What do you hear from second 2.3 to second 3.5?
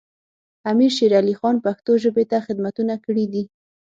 ته خدمتونه کړي دي.